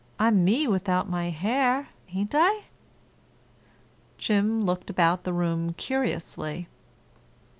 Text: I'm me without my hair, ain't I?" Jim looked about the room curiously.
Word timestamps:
I'm 0.17 0.43
me 0.43 0.67
without 0.67 1.07
my 1.07 1.29
hair, 1.29 1.89
ain't 2.11 2.33
I?" 2.33 2.63
Jim 4.17 4.65
looked 4.65 4.89
about 4.89 5.25
the 5.25 5.31
room 5.31 5.75
curiously. 5.75 6.67